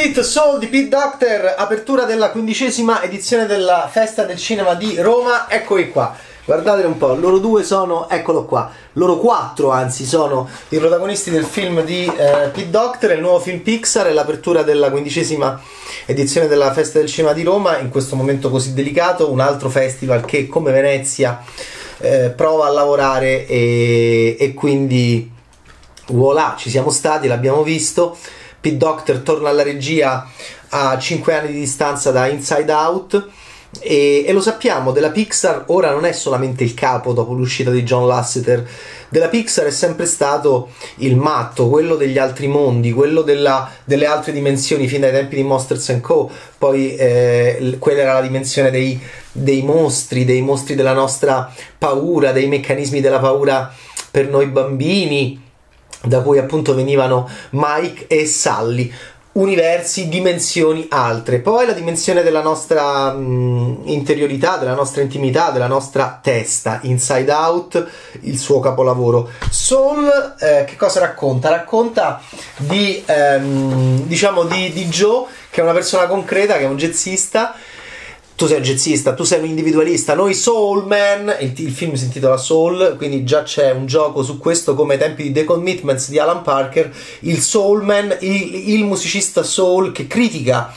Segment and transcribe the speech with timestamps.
[0.00, 5.50] It Soul di Pete Doctor, apertura della quindicesima edizione della Festa del Cinema di Roma.
[5.50, 6.14] Eccoli qua.
[6.44, 11.44] Guardate un po', loro due sono, eccolo qua, loro quattro anzi sono i protagonisti del
[11.44, 15.60] film di eh, Pete Doctor, il nuovo film Pixar, è l'apertura della quindicesima
[16.06, 20.24] edizione della Festa del Cinema di Roma, in questo momento così delicato, un altro festival
[20.24, 21.42] che come Venezia
[21.98, 25.28] eh, prova a lavorare e, e quindi
[26.06, 28.16] voilà, ci siamo stati, l'abbiamo visto.
[28.60, 30.26] Pete Doctor torna alla regia
[30.70, 33.28] a 5 anni di distanza da Inside Out.
[33.80, 37.82] E, e, lo sappiamo, della Pixar ora non è solamente il capo dopo l'uscita di
[37.82, 38.66] John Lasseter,
[39.10, 44.32] della Pixar è sempre stato il matto, quello degli altri mondi, quello della, delle altre
[44.32, 46.30] dimensioni fin dai tempi di Monsters Co.
[46.56, 48.98] Poi eh, quella era la dimensione dei,
[49.32, 53.70] dei mostri, dei mostri della nostra paura, dei meccanismi della paura
[54.10, 55.46] per noi bambini
[56.04, 58.92] da cui appunto venivano Mike e Sally
[59.38, 61.38] universi, dimensioni altre.
[61.38, 67.30] Poi la dimensione della nostra mh, mm, interiorità, della nostra intimità, della nostra testa, Inside
[67.30, 67.86] Out,
[68.22, 69.30] il suo capolavoro.
[69.50, 71.50] Soul, eh, che cosa racconta?
[71.50, 72.20] Racconta
[72.56, 77.54] di, ehm, diciamo, di, di Joe, che è una persona concreta, che è un jazzista,
[78.38, 82.04] tu sei un jazzista, tu sei un individualista, noi Soul Man, il, il, film si
[82.04, 86.08] intitola Soul, quindi già c'è un gioco su questo come ai tempi di The Commitments
[86.08, 86.88] di Alan Parker,
[87.22, 90.72] il Soul Man, il, il musicista soul che critica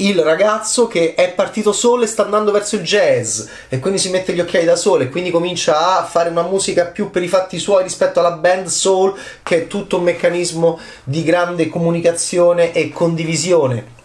[0.00, 4.10] il ragazzo che è partito solo e sta andando verso il jazz e quindi si
[4.10, 7.28] mette gli occhiali da solo e quindi comincia a fare una musica più per i
[7.28, 12.90] fatti suoi rispetto alla band soul che è tutto un meccanismo di grande comunicazione e
[12.90, 13.96] condivisione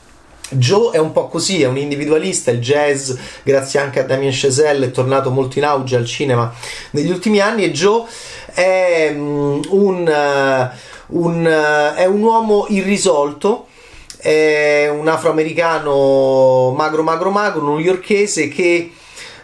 [0.49, 3.11] Joe è un po' così, è un individualista, il jazz,
[3.44, 6.53] grazie anche a Damien Chazelle, è tornato molto in auge al cinema
[6.91, 8.03] negli ultimi anni e Joe
[8.53, 10.71] è um, un,
[11.09, 13.67] uh, un, uh, è un uomo irrisolto,
[14.17, 18.92] è un afroamericano magro magro magro, newyorkese che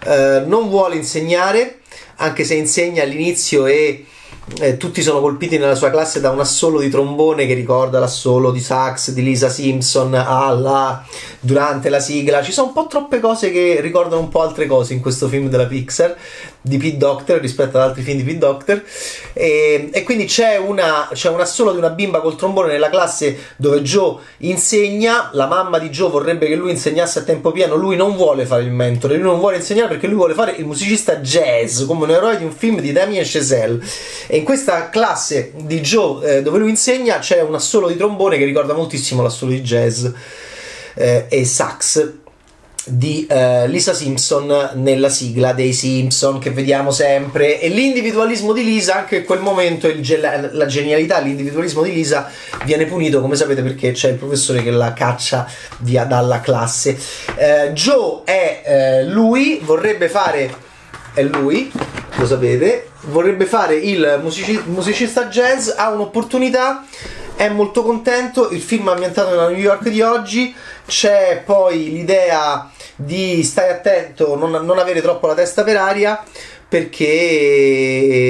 [0.05, 1.79] uh, non vuole insegnare,
[2.17, 4.05] anche se insegna all'inizio e
[4.59, 8.51] eh, tutti sono colpiti nella sua classe da un assolo di trombone che ricorda l'assolo
[8.51, 11.05] di sax di Lisa Simpson alla,
[11.39, 12.41] durante la sigla.
[12.41, 15.49] Ci sono un po' troppe cose che ricordano un po' altre cose in questo film
[15.49, 16.15] della Pixar
[16.61, 18.83] di Pete Doctor rispetto ad altri film di Pete Doctor.
[19.33, 23.37] E, e quindi c'è, una, c'è un assolo di una bimba col trombone nella classe
[23.55, 25.29] dove Joe insegna.
[25.33, 27.75] La mamma di Joe vorrebbe che lui insegnasse a tempo pieno.
[27.75, 30.65] Lui non vuole fare il mentore, lui non vuole insegnare perché lui vuole fare il
[30.65, 33.79] musicista jazz come un eroe di un film di Damien Chazelle.
[34.27, 38.37] E in questa classe di Joe eh, dove lui insegna c'è un assolo di trombone
[38.37, 40.05] che ricorda moltissimo l'assolo di jazz
[40.95, 42.13] eh, e sax
[42.85, 47.59] di uh, Lisa Simpson nella sigla dei Simpson che vediamo sempre.
[47.59, 52.31] E l'individualismo di Lisa anche in quel momento ge- la genialità l'individualismo di Lisa
[52.63, 55.47] viene punito come sapete perché c'è il professore che la caccia
[55.79, 56.97] via dalla classe.
[57.35, 60.67] Uh, Joe è uh, lui vorrebbe fare
[61.13, 61.71] è lui
[62.19, 66.85] lo sapete vorrebbe fare il musici- musicista jazz, ha un'opportunità,
[67.35, 70.53] è molto contento, il film è ambientato nella New York di oggi,
[70.85, 76.21] c'è poi l'idea di stai attento, non, non avere troppo la testa per aria,
[76.69, 78.27] perché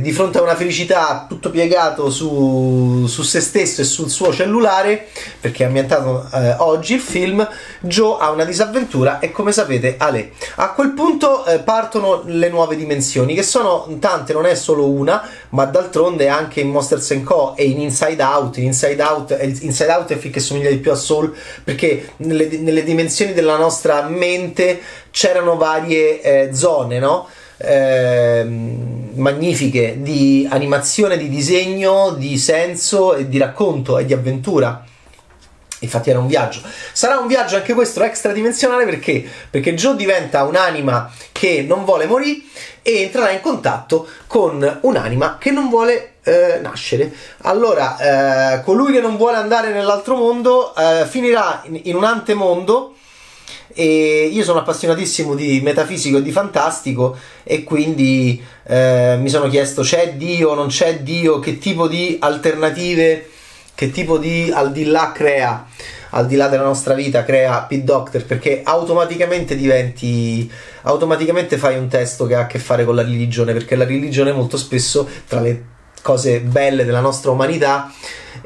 [0.00, 5.08] di fronte a una felicità tutto piegato su, su se stesso e sul suo cellulare,
[5.40, 7.46] perché è ambientato eh, oggi il film,
[7.80, 10.30] Joe ha una disavventura e come sapete Ale.
[10.56, 15.28] A quel punto eh, partono le nuove dimensioni, che sono tante, non è solo una,
[15.48, 17.56] ma d'altronde anche in Monsters Co.
[17.56, 18.58] e in Inside Out.
[18.58, 21.34] In Inside Out, Inside Out è il film che somiglia di più a Soul,
[21.64, 24.80] perché nelle, nelle dimensioni della nostra mente
[25.10, 27.26] c'erano varie eh, zone, no?
[27.62, 28.44] Eh,
[29.14, 34.84] magnifiche di animazione, di disegno, di senso e di racconto e di avventura.
[35.82, 36.60] Infatti era un viaggio.
[36.92, 39.26] Sarà un viaggio anche questo extradimensionale perché?
[39.48, 42.42] Perché Joe diventa un'anima che non vuole morire
[42.82, 47.12] e entrerà in contatto con un'anima che non vuole eh, nascere.
[47.42, 52.96] Allora, eh, colui che non vuole andare nell'altro mondo eh, finirà in, in un antemondo
[53.72, 59.82] e io sono appassionatissimo di metafisico e di fantastico e quindi eh, mi sono chiesto
[59.82, 63.28] c'è Dio, non c'è Dio, che tipo di alternative,
[63.74, 65.66] che tipo di al di là crea,
[66.10, 68.24] al di là della nostra vita crea Pit Doctor?
[68.24, 70.50] Perché automaticamente diventi,
[70.82, 74.32] automaticamente fai un testo che ha a che fare con la religione perché la religione
[74.32, 75.69] molto spesso tra le
[76.02, 77.92] cose belle della nostra umanità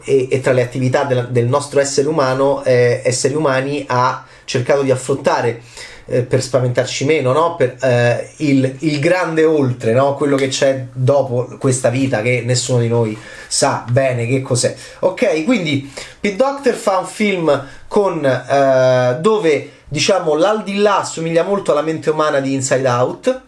[0.04, 4.82] e, e tra le attività del, del nostro essere umano, eh, esseri umani ha cercato
[4.82, 5.62] di affrontare
[6.06, 7.56] eh, per spaventarci meno, no?
[7.56, 10.14] per eh, il, il, grande oltre, no?
[10.14, 13.18] quello che c'è dopo questa vita che nessuno di noi
[13.48, 14.74] sa bene che cos'è.
[15.00, 15.90] Ok, quindi
[16.20, 22.40] Pete Doctor fa un film con, eh, dove diciamo l'aldilà assomiglia molto alla mente umana
[22.40, 23.42] di Inside Out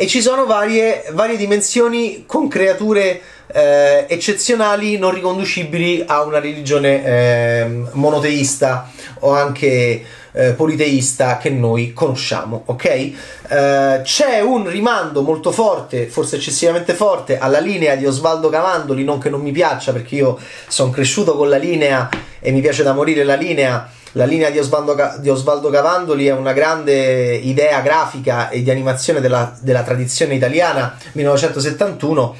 [0.00, 7.04] e ci sono varie, varie dimensioni con creature eh, eccezionali non riconducibili a una religione
[7.04, 12.84] eh, monoteista o anche eh, politeista che noi conosciamo, ok?
[12.84, 19.18] Eh, c'è un rimando molto forte, forse eccessivamente forte, alla linea di Osvaldo Cavandoli, non
[19.18, 22.08] che non mi piaccia perché io sono cresciuto con la linea
[22.38, 26.32] e mi piace da morire la linea la linea di Osvaldo, di Osvaldo, Cavandoli è
[26.32, 32.36] una grande idea grafica e di animazione della, della tradizione italiana 1971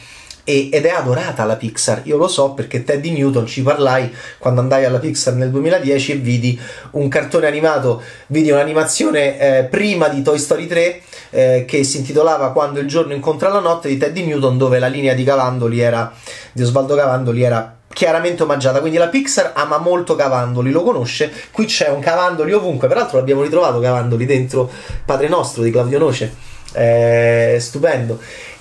[0.49, 2.01] ed è adorata la Pixar.
[2.05, 6.15] Io lo so perché Teddy Newton ci parlai quando andai alla Pixar nel 2010 e
[6.15, 6.59] vidi
[6.93, 12.53] un cartone animato, vidi un'animazione eh, prima di Toy Story 3 eh, che si intitolava
[12.53, 16.11] Quando il giorno incontra la notte di Teddy Newton dove la linea di Cavandoli era
[16.53, 18.81] di Osvaldo Cavandoli era chiaramente omaggiata.
[18.81, 21.31] Quindi la Pixar ama molto Cavandoli, lo conosce.
[21.51, 22.89] Qui c'è un Cavandoli ovunque.
[22.89, 24.71] Peraltro l'abbiamo ritrovato Cavandoli dentro
[25.05, 26.48] Padre Nostro di Claudio Noce.
[26.73, 28.21] Eh, stupendo.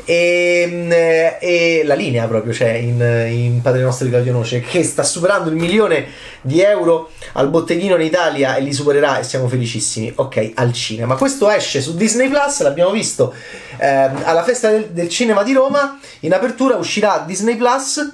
[0.09, 5.03] E, e, la linea proprio c'è in, in Padre Nostro di Claudio Noce che sta
[5.03, 6.07] superando il milione
[6.39, 10.13] di euro al botteghino in Italia e li supererà e siamo felicissimi.
[10.15, 11.15] Ok, al cinema.
[11.17, 13.33] Questo esce su Disney Plus, l'abbiamo visto
[13.77, 15.99] eh, alla festa del, del cinema di Roma.
[16.21, 18.09] In apertura uscirà Disney Plus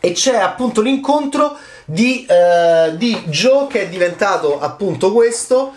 [0.00, 5.74] e c'è appunto l'incontro di, eh, di Joe che è diventato appunto questo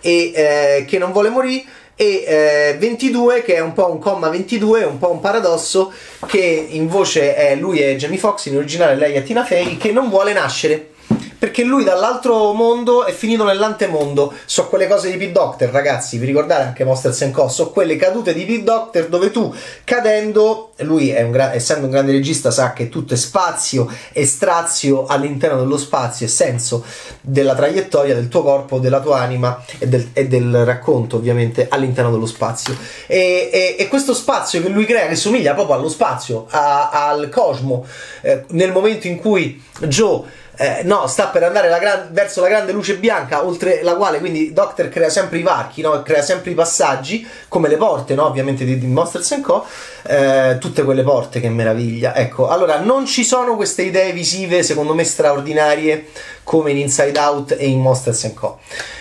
[0.00, 1.64] e eh, che non vuole morire
[1.96, 5.90] e eh, 22 che è un po' un comma 22 un po' un paradosso
[6.26, 9.92] che in voce è lui e Jamie Foxx in originale lei è Tina Fey che
[9.92, 10.90] non vuole nascere
[11.38, 14.32] perché lui dall'altro mondo è finito nell'antemondo.
[14.46, 17.48] So quelle cose di Pete Doctor, ragazzi, vi ricordate anche Monsters Co?
[17.48, 19.54] So quelle cadute di Pete Doctor dove tu
[19.84, 25.06] cadendo, lui un gra- essendo un grande regista sa che tutto è spazio e strazio
[25.06, 26.84] all'interno dello spazio e senso
[27.20, 32.10] della traiettoria del tuo corpo, della tua anima e del, e del racconto ovviamente all'interno
[32.10, 32.76] dello spazio.
[33.06, 37.28] E, e, e, questo spazio che lui crea, che somiglia proprio allo spazio, a, al
[37.28, 37.86] cosmo,
[38.22, 42.48] eh, nel momento in cui Joe eh, no, sta per andare la gran- verso la
[42.48, 46.02] grande luce bianca, oltre la quale quindi Doctor crea sempre i varchi, no?
[46.02, 48.24] crea sempre i passaggi, come le porte, no?
[48.26, 49.66] ovviamente di, di Monsters Co.
[50.02, 52.14] Eh, tutte quelle porte, che meraviglia.
[52.14, 56.06] Ecco, allora non ci sono queste idee visive, secondo me, straordinarie
[56.42, 58.58] come in Inside Out e in Monsters Co.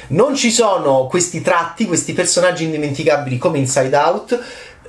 [0.07, 4.43] Non ci sono questi tratti, questi personaggi indimenticabili come Inside Out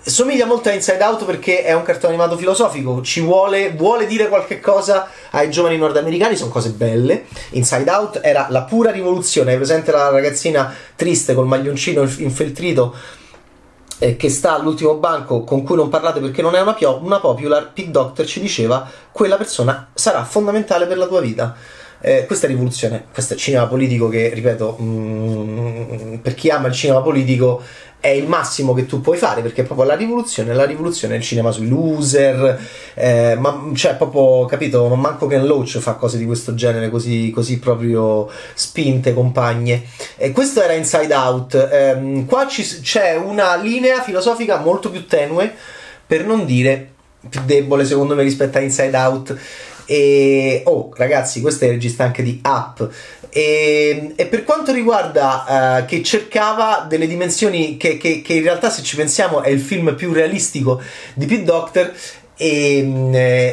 [0.07, 4.29] somiglia molto a Inside Out perché è un cartone animato filosofico, ci vuole, vuole dire
[4.29, 7.25] qualche cosa ai giovani nordamericani, sono cose belle.
[7.51, 12.95] Inside Out era la pura rivoluzione, hai presente la ragazzina triste col maglioncino infeltrito
[13.99, 17.21] eh, che sta all'ultimo banco con cui non parlate perché non è una, pio- una
[17.21, 21.55] popular, Pig Doctor ci diceva quella persona sarà fondamentale per la tua vita.
[22.01, 27.01] Eh, questa rivoluzione, questo è cinema politico che, ripeto, mm, per chi ama il cinema
[27.01, 27.63] politico
[27.99, 31.25] è il massimo che tu puoi fare perché proprio la rivoluzione, la rivoluzione è il
[31.25, 32.61] cinema sui loser,
[32.95, 37.31] eh, ma cioè proprio capito, non manco Ken Loach fa cose di questo genere così,
[37.35, 39.85] così proprio spinte, compagne.
[40.17, 41.55] E questo era Inside Out.
[41.55, 45.53] Eh, qua ci, c'è una linea filosofica molto più tenue,
[46.07, 46.91] per non dire
[47.29, 49.37] più debole secondo me rispetto a Inside Out.
[49.87, 52.89] E oh, ragazzi, questo è il regista anche di Up.
[53.31, 58.71] E, e per quanto riguarda uh, che cercava delle dimensioni che, che, che, in realtà,
[58.71, 60.81] se ci pensiamo, è il film più realistico
[61.15, 61.93] di Pete Doctor.
[62.39, 62.79] E,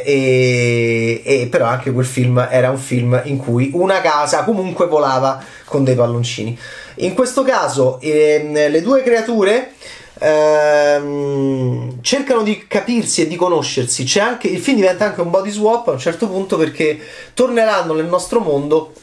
[0.06, 5.42] e, e, però anche quel film era un film in cui una casa comunque volava
[5.66, 6.58] con dei palloncini.
[6.96, 9.72] In questo caso, eh, le due creature
[10.20, 14.04] ehm, cercano di capirsi e di conoscersi.
[14.04, 17.00] C'è anche, il film diventa anche un body swap a un certo punto perché
[17.34, 18.94] torneranno nel nostro mondo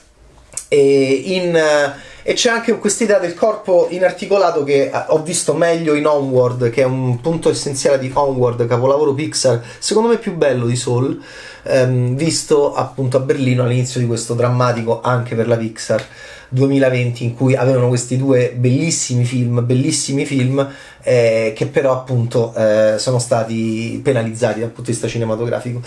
[0.69, 6.07] e, in, e c'è anche questa idea del corpo inarticolato che ho visto meglio in
[6.07, 10.77] Onward, che è un punto essenziale di Onward, capolavoro Pixar, secondo me più bello di
[10.77, 11.21] Soul,
[11.63, 16.05] ehm, visto appunto a Berlino all'inizio di questo drammatico anche per la Pixar
[16.51, 20.69] 2020 in cui avevano questi due bellissimi film, bellissimi film
[21.03, 25.81] eh, che però appunto eh, sono stati penalizzati dal punto di vista cinematografico.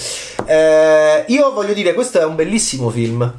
[0.45, 3.31] Eh, io voglio dire, questo è un bellissimo film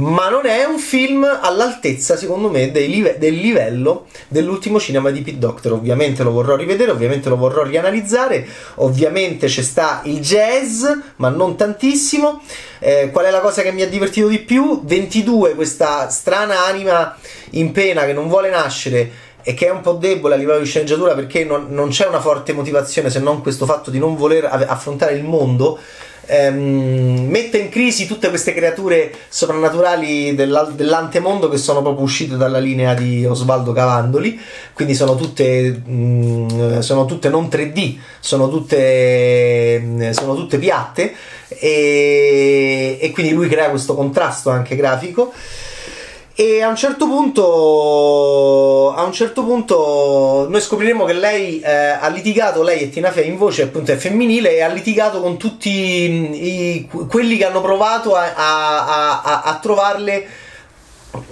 [0.00, 5.38] ma non è un film all'altezza, secondo me, live- del livello dell'ultimo cinema di Pete
[5.38, 5.72] Doctor.
[5.72, 10.84] Ovviamente lo vorrò rivedere, ovviamente lo vorrò rianalizzare, ovviamente c'è sta il jazz,
[11.16, 12.42] ma non tantissimo.
[12.78, 14.80] Eh, qual è la cosa che mi ha divertito di più?
[14.82, 17.14] 22, questa strana anima
[17.50, 20.66] in pena che non vuole nascere e che è un po' debole a livello di
[20.66, 24.44] sceneggiatura perché non, non c'è una forte motivazione se non questo fatto di non voler
[24.44, 25.78] affrontare il mondo
[26.30, 32.94] ehm, mette in crisi tutte queste creature soprannaturali dell'antemondo che sono proprio uscite dalla linea
[32.94, 34.38] di Osvaldo Cavandoli,
[34.72, 41.12] quindi sono tutte, mh, mm, sono tutte non 3D, sono tutte, sono tutte piatte
[41.48, 45.32] e, e quindi lui crea questo contrasto anche grafico.
[46.40, 52.08] E a un certo punto, a un certo punto noi scopriremo che lei eh, ha
[52.08, 55.68] litigato, lei è Tina Fey in voce, appunto è femminile, e ha litigato con tutti
[55.68, 60.26] i, quelli che hanno provato a, a, a, a trovarle,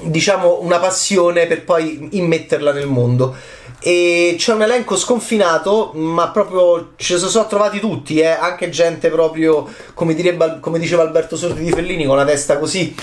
[0.03, 3.35] diciamo, una passione per poi immetterla nel mondo
[3.80, 8.26] e c'è un elenco sconfinato, ma proprio ce ne sono trovati tutti, eh?
[8.26, 12.94] anche gente proprio come, direbbe, come diceva Alberto Sordi di Fellini con la testa così.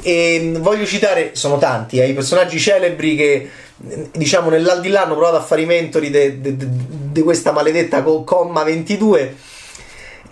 [0.00, 5.40] E voglio citare, sono tanti, eh, i personaggi celebri che diciamo nell'aldilà hanno provato a
[5.40, 9.36] fare i mentori di questa maledetta comma 22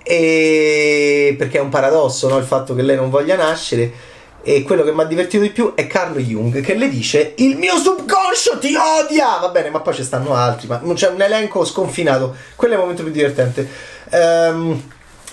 [0.02, 2.38] e, perché è un paradosso no?
[2.38, 3.92] il fatto che lei non voglia nascere
[4.48, 7.56] e quello che mi ha divertito di più è Carlo Jung che le dice il
[7.56, 9.38] mio subconscio ti odia!
[9.40, 12.32] Va bene ma poi ci stanno altri ma c'è un elenco sconfinato.
[12.54, 13.68] Quello è il momento più divertente.
[14.12, 14.80] Um,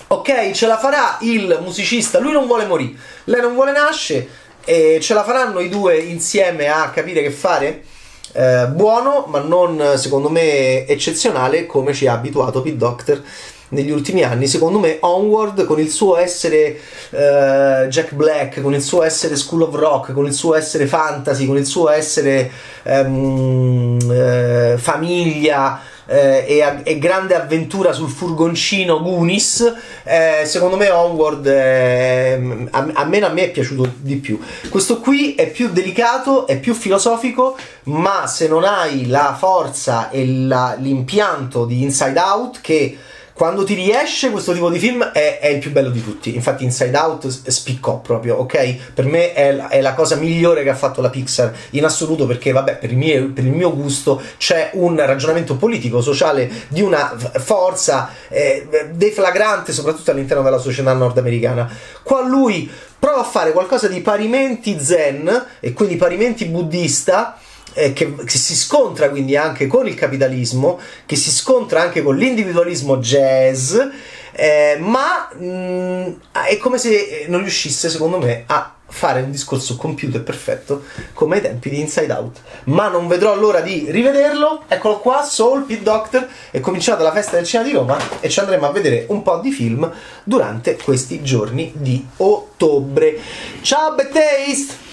[0.08, 4.26] ok, ce la farà il musicista, lui non vuole morire, lei non vuole nascere,
[4.64, 7.84] e ce la faranno i due insieme a capire che fare?
[8.32, 13.22] Eh, buono, ma non secondo me eccezionale come ci ha abituato Pete Doctor
[13.68, 14.46] negli ultimi anni.
[14.46, 16.78] Secondo me, Onward con il suo essere
[17.10, 21.46] eh, Jack Black, con il suo essere School of Rock, con il suo essere fantasy,
[21.46, 22.50] con il suo essere
[22.82, 31.46] ehm, eh, famiglia eh, e, e, grande avventura sul furgoncino Goonies, eh, secondo me Onward
[31.46, 34.38] eh, almeno a me è piaciuto di più.
[34.68, 40.26] Questo qui è più delicato, è più filosofico, ma se non hai la forza e
[40.26, 42.98] la, l'impianto di Inside Out che
[43.34, 46.34] quando ti riesce questo tipo di film è, è, il più bello di tutti.
[46.36, 48.92] Infatti, Inside Out spiccò proprio, ok?
[48.94, 52.52] Per me è, è, la cosa migliore che ha fatto la Pixar in assoluto perché,
[52.52, 57.12] vabbè, per il, mio, per il mio gusto c'è un ragionamento politico, sociale di una
[57.38, 61.68] forza eh, deflagrante, soprattutto all'interno della società nordamericana.
[62.04, 67.36] Qua lui prova a fare qualcosa di parimenti zen e quindi parimenti buddista
[67.74, 72.16] eh, che, che, si scontra quindi anche con il capitalismo, che si scontra anche con
[72.16, 73.76] l'individualismo jazz,
[74.32, 76.12] eh, ma mh, mm,
[76.48, 81.36] è come se non riuscisse, secondo me, a fare un discorso compiuto e perfetto come
[81.36, 82.40] ai tempi di Inside Out.
[82.64, 84.62] Ma non vedrò l'ora di rivederlo.
[84.68, 86.28] Eccolo qua, Soul Pit Doctor.
[86.50, 89.38] È cominciata la festa del cinema di Roma e ci andremo a vedere un po'
[89.38, 89.90] di film
[90.22, 93.18] durante questi giorni di ottobre.
[93.62, 94.83] Ciao, Bad Taste!